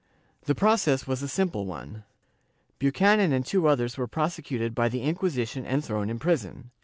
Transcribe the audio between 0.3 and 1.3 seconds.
The process was a